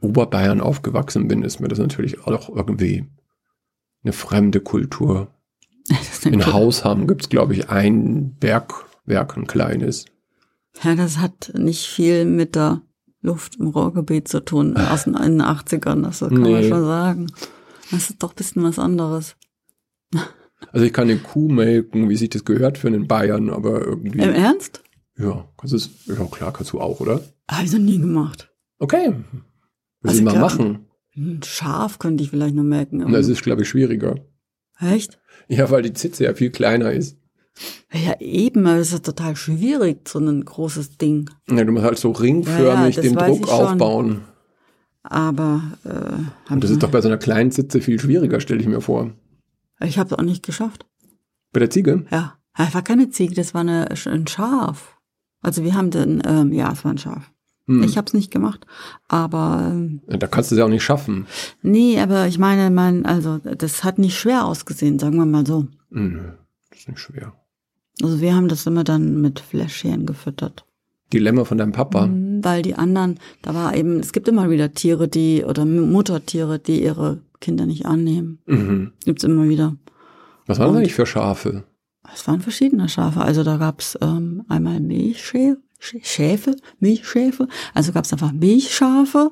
Oberbayern 0.00 0.60
aufgewachsen 0.60 1.28
bin, 1.28 1.42
ist 1.42 1.60
mir 1.60 1.68
das 1.68 1.78
natürlich 1.78 2.26
auch 2.26 2.48
irgendwie 2.54 3.06
eine 4.02 4.12
fremde 4.12 4.60
Kultur. 4.60 5.28
In 6.24 6.46
Hausham 6.46 7.06
gibt's 7.06 7.28
glaube 7.28 7.54
ich, 7.54 7.68
ein 7.68 8.34
Bergwerk, 8.40 9.36
ein 9.36 9.46
kleines. 9.46 10.06
Ja, 10.82 10.94
das 10.94 11.18
hat 11.18 11.52
nicht 11.54 11.86
viel 11.86 12.24
mit 12.24 12.54
der 12.54 12.80
Luft 13.20 13.56
im 13.56 13.68
Ruhrgebiet 13.68 14.28
zu 14.28 14.44
tun, 14.44 14.76
aus 14.76 15.04
den 15.04 15.14
in 15.14 15.38
den 15.38 15.42
80ern, 15.42 16.02
das 16.02 16.20
kann 16.20 16.32
man 16.40 16.42
Nee. 16.42 16.68
schon 16.68 16.84
sagen. 16.84 17.26
Das 17.90 18.10
ist 18.10 18.22
doch 18.22 18.32
ein 18.32 18.36
bisschen 18.36 18.62
was 18.62 18.78
anderes. 18.78 19.36
Also 20.72 20.86
ich 20.86 20.92
kann 20.92 21.08
eine 21.10 21.18
Kuh 21.18 21.48
melken, 21.48 22.08
wie 22.08 22.16
sich 22.16 22.30
das 22.30 22.44
gehört 22.44 22.78
für 22.78 22.88
einen 22.88 23.06
Bayern, 23.06 23.50
aber 23.50 23.82
irgendwie. 23.84 24.20
Im 24.20 24.32
Ernst? 24.34 24.82
ja, 25.18 25.48
das 25.62 25.72
ist, 25.72 25.90
ja 26.06 26.14
klar, 26.26 26.52
kannst 26.52 26.72
du 26.72 26.80
auch, 26.80 27.00
oder? 27.00 27.20
Habe 27.50 27.64
ich 27.66 27.72
noch 27.72 27.78
nie 27.78 27.98
gemacht. 27.98 28.50
Okay. 28.78 29.08
Will 29.10 29.24
Also 30.02 30.18
ich 30.18 30.24
mal 30.24 30.30
klar. 30.32 30.42
machen. 30.42 30.86
Ein 31.16 31.40
Schaf 31.44 31.98
könnte 31.98 32.24
ich 32.24 32.30
vielleicht 32.30 32.54
noch 32.54 32.64
merken. 32.64 33.02
aber- 33.02 33.12
Das 33.12 33.28
ist, 33.28 33.42
glaube 33.42 33.62
ich, 33.62 33.68
schwieriger. 33.68 34.16
Echt? 34.80 35.20
Ja, 35.48 35.70
weil 35.70 35.82
die 35.82 35.92
Zitze 35.92 36.24
ja 36.24 36.34
viel 36.34 36.50
kleiner 36.50 36.92
ist. 36.92 37.16
Ja, 37.92 38.18
eben, 38.18 38.66
aber 38.66 38.78
es 38.78 38.92
ist 38.92 39.04
total 39.06 39.36
schwierig, 39.36 40.08
so 40.08 40.18
ein 40.18 40.44
großes 40.44 40.96
Ding. 40.98 41.30
Ja, 41.48 41.62
du 41.62 41.70
musst 41.70 41.84
halt 41.84 41.98
so 41.98 42.12
Ja, 42.12 42.18
ringförmig 42.18 42.96
ja, 42.96 43.02
das 43.02 43.12
den 43.12 43.14
Druck 43.16 43.48
aufbauen. 43.48 44.22
Aber 45.04 45.62
äh, 45.84 46.52
Und 46.52 46.64
das 46.64 46.70
ist 46.70 46.82
doch 46.82 46.90
bei 46.90 47.00
so 47.02 47.08
einer 47.08 47.18
kleinen 47.18 47.50
Zitze 47.52 47.80
viel 47.80 48.00
schwieriger, 48.00 48.40
stelle 48.40 48.60
ich 48.60 48.66
mir 48.66 48.80
vor. 48.80 49.12
ich 49.80 49.98
habe 49.98 50.08
es 50.12 50.18
auch 50.18 50.22
nicht 50.22 50.44
geschafft. 50.44 50.86
Bei 51.52 51.60
der 51.60 51.70
Ziege? 51.70 52.06
Ja, 52.10 52.34
es 52.56 52.74
war 52.74 52.82
keine 52.82 53.10
Ziege, 53.10 53.34
das 53.34 53.52
war 53.54 53.60
eine, 53.60 53.88
ein 53.90 54.26
Schaf. 54.26 54.98
Also 55.42 55.62
wir 55.62 55.74
haben 55.74 55.90
den, 55.90 56.22
ähm, 56.26 56.52
ja, 56.52 56.72
es 56.72 56.84
war 56.84 56.92
ein 56.92 56.98
Schaf. 56.98 57.30
Hm. 57.66 57.82
Ich 57.82 57.96
habe 57.96 58.06
es 58.06 58.14
nicht 58.14 58.30
gemacht, 58.30 58.66
aber 59.08 59.68
ähm, 59.70 60.00
Da 60.06 60.26
kannst 60.26 60.50
du 60.50 60.54
es 60.54 60.58
ja 60.58 60.64
auch 60.64 60.70
nicht 60.70 60.84
schaffen. 60.84 61.26
nee, 61.62 62.00
aber 62.00 62.26
ich 62.26 62.38
meine, 62.38 62.70
mein, 62.70 63.04
also 63.06 63.38
das 63.38 63.84
hat 63.84 63.98
nicht 63.98 64.18
schwer 64.18 64.44
ausgesehen, 64.46 64.98
sagen 64.98 65.16
wir 65.16 65.26
mal 65.26 65.46
so. 65.46 65.66
Hm, 65.90 66.12
Nö, 66.12 66.32
das 66.70 66.80
ist 66.80 66.88
nicht 66.88 67.00
schwer. 67.00 67.34
Also 68.02 68.20
wir 68.20 68.34
haben 68.34 68.48
das 68.48 68.66
immer 68.66 68.84
dann 68.84 69.20
mit 69.20 69.40
Fläschchen 69.40 70.04
gefüttert. 70.06 70.66
Dilemma 71.14 71.44
von 71.44 71.58
deinem 71.58 71.72
Papa. 71.72 72.06
Mhm, 72.06 72.44
Weil 72.44 72.62
die 72.62 72.74
anderen, 72.74 73.18
da 73.42 73.54
war 73.54 73.74
eben, 73.74 74.00
es 74.00 74.12
gibt 74.12 74.28
immer 74.28 74.50
wieder 74.50 74.72
Tiere, 74.72 75.08
die, 75.08 75.44
oder 75.44 75.64
Muttertiere, 75.64 76.58
die 76.58 76.82
ihre 76.82 77.20
Kinder 77.40 77.66
nicht 77.66 77.86
annehmen. 77.86 78.38
Mhm. 78.46 78.92
Gibt's 79.04 79.24
immer 79.24 79.48
wieder. 79.48 79.76
Was 80.46 80.58
waren 80.58 80.72
das 80.72 80.78
eigentlich 80.78 80.94
für 80.94 81.06
Schafe? 81.06 81.64
Es 82.12 82.26
waren 82.28 82.40
verschiedene 82.40 82.88
Schafe. 82.88 83.20
Also 83.20 83.44
da 83.44 83.56
gab's 83.56 83.96
ähm, 84.00 84.44
einmal 84.48 84.80
Milchschäfe, 84.80 85.60
Schäfe, 85.78 86.56
Milchschäfe. 86.80 87.48
Also 87.72 87.92
gab's 87.92 88.12
einfach 88.12 88.32
Milchschafe, 88.32 89.30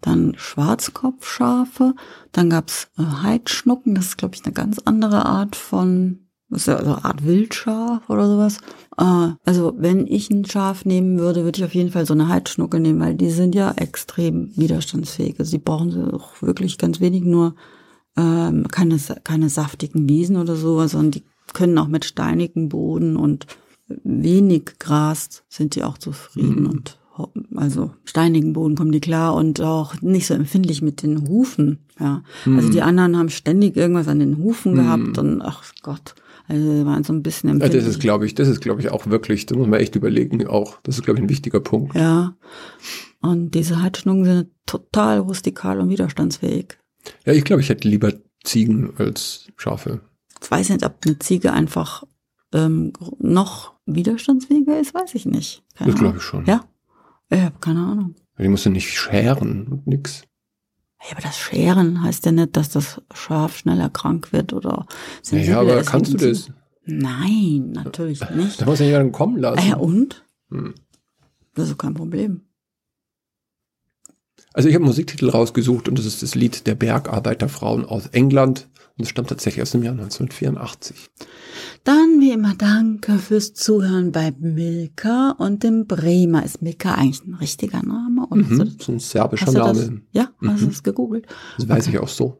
dann 0.00 0.34
Schwarzkopfschafe, 0.36 1.94
dann 2.32 2.50
gab's 2.50 2.88
äh, 2.98 3.02
Heidschnucken. 3.02 3.94
Das 3.94 4.06
ist, 4.06 4.18
glaube 4.18 4.34
ich, 4.34 4.44
eine 4.44 4.52
ganz 4.52 4.78
andere 4.84 5.26
Art 5.26 5.56
von, 5.56 6.26
das 6.52 6.62
ist 6.62 6.66
ja 6.66 6.76
also 6.76 6.94
eine 6.94 7.04
Art 7.04 7.24
Wildschaf 7.26 8.08
oder 8.08 8.26
sowas. 8.28 8.58
Äh, 8.98 9.34
also 9.44 9.74
wenn 9.78 10.06
ich 10.06 10.30
ein 10.30 10.44
Schaf 10.44 10.84
nehmen 10.84 11.18
würde, 11.18 11.44
würde 11.44 11.58
ich 11.58 11.64
auf 11.64 11.74
jeden 11.74 11.90
Fall 11.90 12.06
so 12.06 12.14
eine 12.14 12.28
Heidschnucke 12.28 12.78
nehmen, 12.78 13.00
weil 13.00 13.14
die 13.14 13.30
sind 13.30 13.54
ja 13.54 13.72
extrem 13.72 14.50
widerstandsfähig. 14.56 15.36
Also 15.40 15.50
die 15.52 15.62
brauchen 15.62 15.90
sie 15.90 16.12
auch 16.12 16.40
wirklich 16.42 16.78
ganz 16.78 17.00
wenig 17.00 17.24
nur 17.24 17.54
ähm, 18.16 18.68
keine, 18.68 18.98
keine 19.24 19.48
saftigen 19.48 20.08
Wiesen 20.08 20.36
oder 20.36 20.54
so, 20.54 20.86
sondern 20.86 21.10
die 21.12 21.22
können 21.54 21.78
auch 21.78 21.88
mit 21.88 22.04
steinigem 22.04 22.68
Boden 22.68 23.16
und 23.16 23.46
wenig 24.04 24.78
Gras 24.78 25.42
sind 25.48 25.74
die 25.74 25.82
auch 25.82 25.98
zufrieden 25.98 26.66
und 26.66 26.98
ho- 27.18 27.32
also 27.56 27.90
steinigen 28.04 28.52
Boden 28.52 28.74
kommen 28.76 28.92
die 28.92 29.00
klar 29.00 29.34
und 29.34 29.60
auch 29.60 30.00
nicht 30.00 30.26
so 30.26 30.34
empfindlich 30.34 30.80
mit 30.82 31.02
den 31.02 31.28
Hufen. 31.28 31.78
Ja, 32.00 32.22
also 32.56 32.68
die 32.70 32.82
anderen 32.82 33.16
haben 33.18 33.28
ständig 33.28 33.76
irgendwas 33.76 34.08
an 34.08 34.18
den 34.18 34.38
Hufen 34.38 34.74
gehabt 34.74 35.18
und 35.18 35.42
ach 35.42 35.62
Gott, 35.82 36.14
also 36.48 36.80
die 36.80 36.84
waren 36.86 37.04
so 37.04 37.12
ein 37.12 37.22
bisschen 37.22 37.48
Ja, 37.48 37.54
empfindlich. 37.54 37.84
das 37.84 37.90
ist, 37.94 38.00
glaube 38.00 38.26
ich, 38.26 38.34
das 38.34 38.48
ist, 38.48 38.60
glaube 38.60 38.80
ich, 38.80 38.90
auch 38.90 39.06
wirklich, 39.06 39.46
da 39.46 39.56
muss 39.56 39.66
man 39.68 39.80
echt 39.80 39.94
überlegen, 39.96 40.46
auch. 40.46 40.78
Das 40.82 40.96
ist, 40.98 41.04
glaube 41.04 41.18
ich, 41.18 41.24
ein 41.24 41.28
wichtiger 41.30 41.60
Punkt. 41.60 41.94
ja, 41.96 42.34
und 43.20 43.52
diese 43.52 43.80
Heidschnucken 43.82 44.24
sind 44.24 44.48
total 44.66 45.18
rustikal 45.18 45.78
und 45.80 45.88
widerstandsfähig. 45.88 46.76
Ja, 47.24 47.32
ich 47.32 47.44
glaube, 47.44 47.62
ich 47.62 47.68
hätte 47.68 47.86
lieber 47.88 48.12
Ziegen 48.44 48.92
als 48.98 49.46
Schafe. 49.56 50.00
Ich 50.42 50.50
weiß 50.50 50.70
nicht, 50.70 50.84
ob 50.84 50.96
eine 51.06 51.18
Ziege 51.20 51.52
einfach 51.52 52.02
ähm, 52.52 52.92
noch 53.18 53.74
widerstandsfähiger 53.86 54.80
ist, 54.80 54.92
weiß 54.94 55.14
ich 55.14 55.24
nicht. 55.26 55.62
Keine 55.76 55.92
Das 55.92 56.00
glaube 56.00 56.16
ich 56.18 56.22
schon. 56.22 56.44
Ja, 56.46 56.64
ich 57.30 57.40
habe 57.40 57.54
keine 57.60 57.80
Ahnung. 57.86 58.14
Die 58.38 58.48
musst 58.48 58.66
du 58.66 58.70
nicht 58.70 58.90
scheren 58.92 59.68
und 59.68 59.86
nix. 59.86 60.24
Aber 61.10 61.20
das 61.20 61.36
Scheren 61.36 62.02
heißt 62.02 62.24
ja 62.26 62.32
nicht, 62.32 62.56
dass 62.56 62.70
das 62.70 63.02
Schaf 63.12 63.56
schneller 63.56 63.90
krank 63.90 64.32
wird 64.32 64.52
oder 64.52 64.86
sensibler 65.20 65.54
Ja, 65.54 65.60
aber 65.60 65.80
ist 65.80 65.90
kannst 65.90 66.12
du 66.12 66.16
das? 66.16 66.50
Nein, 66.84 67.72
natürlich 67.72 68.20
nicht. 68.34 68.60
Da 68.60 68.66
muss 68.66 68.78
ja 68.78 68.86
jemanden 68.86 69.12
kommen 69.12 69.38
lassen. 69.38 69.58
Ah 69.58 69.66
ja, 69.66 69.76
und? 69.76 70.24
Hm. 70.50 70.74
Das 71.54 71.68
ist 71.68 71.78
kein 71.78 71.94
Problem. 71.94 72.42
Also 74.54 74.68
ich 74.68 74.74
habe 74.74 74.82
einen 74.84 74.90
Musiktitel 74.90 75.30
rausgesucht 75.30 75.88
und 75.88 75.98
das 75.98 76.06
ist 76.06 76.22
das 76.22 76.34
Lied 76.34 76.66
der 76.66 76.74
Bergarbeiterfrauen 76.74 77.84
aus 77.84 78.06
England 78.08 78.68
und 78.98 79.04
es 79.04 79.08
stammt 79.08 79.28
tatsächlich 79.30 79.62
aus 79.62 79.70
dem 79.70 79.82
Jahr 79.82 79.92
1984. 79.94 80.96
Dann 81.84 82.20
wie 82.20 82.30
immer 82.32 82.54
danke 82.54 83.18
fürs 83.18 83.54
Zuhören 83.54 84.12
bei 84.12 84.32
Milka 84.38 85.30
und 85.38 85.62
dem 85.62 85.86
Bremer. 85.86 86.44
Ist 86.44 86.60
Milka 86.62 86.94
eigentlich 86.94 87.24
ein 87.24 87.34
richtiger 87.34 87.82
Name? 87.82 88.26
Oder 88.28 88.42
du 88.42 88.54
Mhm. 88.54 88.58
das, 88.58 88.68
ist 88.74 88.88
ein 88.88 88.98
serbischer 88.98 89.46
hast 89.46 89.54
du 89.54 89.58
das, 89.58 89.78
Name. 89.86 90.02
ja, 90.12 90.30
hast 90.46 90.60
du 90.60 90.66
Mhm. 90.66 90.70
das 90.70 90.82
gegoogelt? 90.82 91.26
Das 91.56 91.68
weiß 91.68 91.86
ich 91.88 91.98
auch 91.98 92.08
so. 92.08 92.38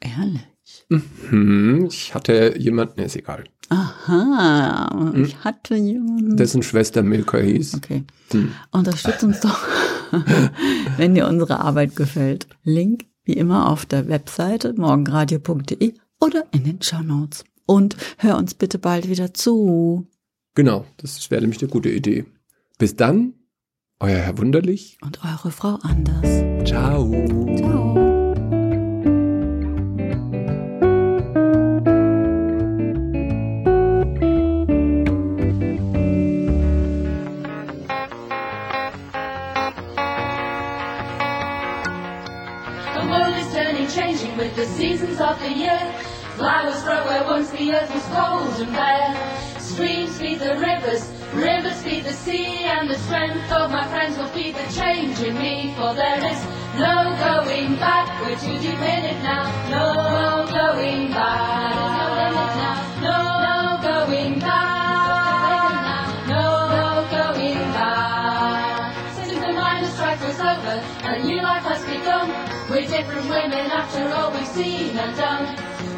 Ehrlich? 0.00 0.42
Hm, 0.88 1.86
ich 1.86 2.14
hatte 2.14 2.54
jemanden, 2.58 3.00
ist 3.00 3.16
egal, 3.16 3.44
Aha, 3.68 5.12
ich 5.16 5.42
hatte 5.44 5.74
jemanden. 5.74 6.36
dessen 6.36 6.62
Schwester 6.62 7.02
Milka 7.02 7.38
hieß. 7.38 7.74
Okay. 7.74 8.04
Hm. 8.30 8.52
Unterstützt 8.70 9.24
uns 9.24 9.40
doch, 9.40 9.58
wenn 10.96 11.14
dir 11.14 11.26
unsere 11.28 11.60
Arbeit 11.60 11.96
gefällt. 11.96 12.46
Link 12.62 13.06
wie 13.24 13.32
immer 13.34 13.68
auf 13.70 13.86
der 13.86 14.08
Webseite 14.08 14.74
morgenradio.de 14.74 15.94
oder 16.20 16.44
in 16.52 16.64
den 16.64 16.82
Shownotes. 16.82 17.44
Und 17.66 17.96
hör 18.18 18.36
uns 18.36 18.54
bitte 18.54 18.78
bald 18.78 19.08
wieder 19.08 19.32
zu. 19.32 20.06
Genau, 20.54 20.84
das 20.98 21.30
wäre 21.30 21.40
nämlich 21.40 21.60
eine 21.62 21.70
gute 21.70 21.88
Idee. 21.90 22.26
Bis 22.78 22.96
dann, 22.96 23.32
euer 23.98 24.18
Herr 24.18 24.36
Wunderlich. 24.38 24.98
Und 25.00 25.20
eure 25.24 25.50
Frau 25.50 25.78
Anders. 25.82 26.68
Ciao. 26.68 27.10
Ciao. 27.56 27.93
With 44.36 44.54
the 44.56 44.66
seasons 44.66 45.20
of 45.20 45.38
the 45.40 45.50
year. 45.50 45.80
Flowers 46.36 46.82
grow 46.82 47.04
where 47.06 47.24
once 47.24 47.50
the 47.50 47.72
earth 47.72 47.92
was 47.94 48.04
cold 48.12 48.60
and 48.60 48.72
bare. 48.72 49.60
Streams 49.60 50.18
feed 50.18 50.40
the 50.40 50.56
rivers, 50.56 51.08
rivers 51.32 51.80
feed 51.82 52.04
the 52.04 52.12
sea, 52.12 52.64
and 52.64 52.90
the 52.90 52.98
strength 52.98 53.50
of 53.52 53.70
my 53.70 53.86
friends 53.88 54.18
will 54.18 54.28
feed 54.28 54.54
the 54.54 54.72
change 54.72 55.20
in 55.20 55.36
me. 55.38 55.72
For 55.76 55.94
there 55.94 56.18
is 56.18 56.40
no 56.78 57.14
going 57.22 57.76
back, 57.76 58.08
we're 58.22 58.36
too 58.36 58.58
deep 58.60 58.80
in 58.80 59.04
it 59.04 59.22
now. 59.22 59.44
No 59.70 60.46
going 60.50 61.10
back, 61.12 63.02
no. 63.02 63.34
Going 63.84 64.38
back, 64.38 66.26
no 66.26 67.06
going 67.10 67.58
back. 67.76 69.14
Since 69.14 69.38
the 69.38 69.52
minor 69.52 69.88
strike 69.88 70.20
was 70.20 70.40
over, 70.40 70.82
a 71.04 71.22
new 71.22 71.42
life 71.42 71.62
has 71.64 71.84
begun. 71.84 72.33
We're 72.74 72.88
different 72.88 73.28
women 73.28 73.70
after 73.70 74.02
all 74.16 74.32
we've 74.32 74.44
seen 74.48 74.98
and 74.98 75.16
done. 75.16 75.46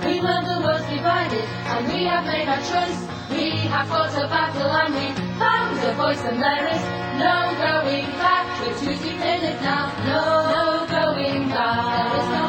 We 0.04 0.20
learned 0.20 0.46
the 0.46 0.60
world's 0.60 0.84
divided, 0.84 1.40
and 1.40 1.86
we 1.88 2.04
have 2.04 2.26
made 2.26 2.46
our 2.46 2.60
choice. 2.68 3.00
We 3.30 3.48
have 3.72 3.88
fought 3.88 4.12
a 4.12 4.28
battle 4.28 4.70
and 4.70 4.92
we 4.92 5.06
found 5.38 5.78
a 5.78 5.94
voice, 5.94 6.20
and 6.20 6.36
there 6.36 6.68
is 6.68 6.82
no 7.16 7.56
going 7.56 8.12
back. 8.20 8.44
We're 8.60 8.92
in 8.92 9.44
it 9.52 9.62
now. 9.62 9.90
No, 10.04 10.52
no 10.52 10.86
going 10.86 11.48
back. 11.48 12.45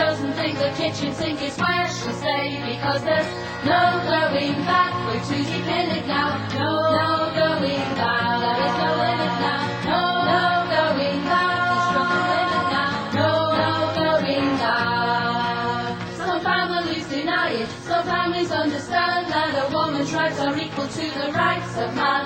Doesn't 0.00 0.32
think 0.32 0.56
the 0.56 0.72
kitchen 0.80 1.12
sink 1.12 1.42
is 1.42 1.54
where 1.58 1.86
she'll 1.92 2.14
stay 2.14 2.56
because 2.64 3.04
there's 3.04 3.28
no 3.68 4.00
going 4.08 4.56
back. 4.64 4.96
We're 5.04 5.20
too 5.28 5.44
deep 5.44 5.68
in 5.68 5.86
it 5.92 6.06
now. 6.06 6.40
No, 6.56 6.72
no 6.96 7.12
going 7.36 7.84
back. 8.00 8.40
There 8.40 8.60
is 8.64 8.76
no 8.80 8.90
limit 9.04 9.34
now. 9.44 9.60
No, 9.92 10.00
no 10.32 10.44
going 10.72 11.20
back. 11.28 11.68
It's 11.76 11.88
from 11.92 12.08
the 12.16 12.22
limit 12.32 12.66
now. 12.76 12.90
No, 13.20 13.30
no 13.60 13.72
going 14.00 14.50
back. 14.56 16.16
Some 16.16 16.40
families 16.48 17.06
deny 17.08 17.50
it. 17.60 17.68
Some 17.84 18.04
families 18.06 18.50
understand 18.50 19.28
that 19.28 19.52
a 19.52 19.74
woman's 19.74 20.14
rights 20.14 20.40
are 20.40 20.56
equal 20.56 20.88
to 20.88 21.06
the 21.20 21.28
rights 21.36 21.76
of 21.76 21.94
man. 21.94 22.24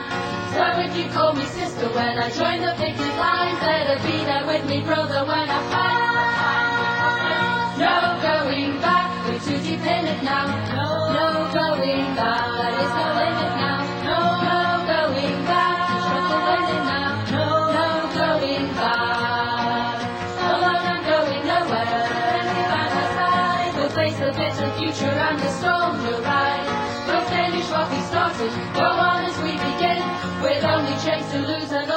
So 0.54 0.62
if 0.78 0.96
you 0.96 1.10
call 1.10 1.32
me 1.34 1.44
sister 1.46 1.88
when 1.88 2.22
I 2.22 2.30
join 2.30 2.60
the 2.62 2.74
picket 2.78 3.14
line, 3.18 3.58
better 3.58 3.98
be 4.06 4.24
there 4.30 4.46
with 4.46 4.64
me, 4.70 4.80
brother, 4.82 5.26
when 5.26 5.50
I 5.50 5.70
fight. 5.72 6.03
We're 9.84 9.90
too 9.90 9.92
deep 9.92 9.92
in 9.92 10.06
it 10.06 10.22
now. 10.22 10.46
No, 10.72 11.12
no 11.12 11.52
going 11.52 12.14
back, 12.16 12.46
there 12.58 12.76
is 12.84 12.92
no 12.94 13.06
limit 13.20 13.52
now. 13.56 13.80
No, 14.04 14.18
no 14.48 14.60
going 14.86 15.44
back, 15.44 15.76
trust 16.04 16.28
the 16.30 16.38
limit 16.48 16.82
now. 16.84 17.10
No, 17.30 17.46
no 17.72 17.88
going 18.14 18.68
back. 18.74 19.96
Alone 20.40 20.84
I'm 20.92 21.02
going 21.04 21.46
nowhere. 21.46 22.06
Standing 22.08 22.66
by 22.72 22.84
my 22.94 23.06
side, 23.16 23.72
we'll 23.76 23.90
face 23.90 24.18
the 24.18 24.32
bitter 24.32 24.70
future 24.78 25.16
and 25.26 25.38
the 25.38 25.50
storm 25.50 26.02
will 26.02 26.22
ride. 26.22 26.66
We'll 27.06 27.26
finish 27.28 27.68
what 27.70 27.90
we 27.90 28.00
started, 28.08 28.52
go 28.74 28.88
on 28.88 29.24
as 29.24 29.36
we 29.42 29.52
begin, 29.52 30.00
with 30.42 30.64
only 30.64 30.96
chance 31.04 31.30
to 31.32 31.38
lose 31.38 31.72
and 31.72 31.90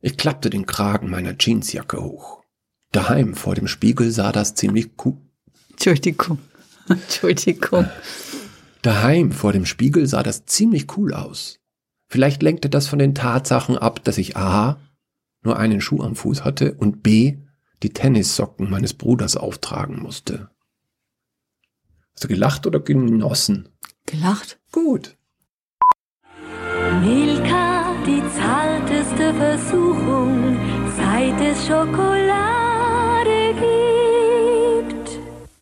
Ich 0.00 0.16
klappte 0.16 0.50
den 0.50 0.66
Kragen 0.66 1.10
meiner 1.10 1.34
Jeansjacke 1.38 2.02
hoch. 2.02 2.42
Daheim 2.92 3.34
vor 3.34 3.54
dem 3.54 3.66
Spiegel 3.66 4.10
sah 4.10 4.32
das 4.32 4.54
ziemlich 4.54 4.90
cool. 5.04 5.18
Entschuldigung. 5.70 6.38
Entschuldigung. 6.88 7.88
Daheim 8.82 9.32
vor 9.32 9.52
dem 9.52 9.66
Spiegel 9.66 10.06
sah 10.06 10.22
das 10.22 10.46
ziemlich 10.46 10.96
cool 10.96 11.12
aus. 11.12 11.58
Vielleicht 12.08 12.42
lenkte 12.42 12.70
das 12.70 12.86
von 12.86 12.98
den 12.98 13.14
Tatsachen 13.14 13.76
ab, 13.76 14.02
dass 14.04 14.18
ich 14.18 14.36
A. 14.36 14.80
nur 15.42 15.58
einen 15.58 15.80
Schuh 15.80 16.02
am 16.02 16.16
Fuß 16.16 16.44
hatte 16.44 16.74
und 16.74 17.02
B. 17.02 17.38
die 17.82 17.90
Tennissocken 17.90 18.70
meines 18.70 18.94
Bruders 18.94 19.36
auftragen 19.36 20.00
musste. 20.00 20.48
Hast 22.14 22.24
du 22.24 22.28
gelacht 22.28 22.66
oder 22.66 22.80
genossen? 22.80 23.68
Gelacht? 24.06 24.58
Gut. 24.72 25.16
Milka, 27.02 27.67
die 28.08 28.22
zarteste 28.38 29.34
Versuchung, 29.34 30.56
seit 30.96 31.38
es 31.40 31.66
Schokolade 31.66 33.52
gibt. 33.54 33.87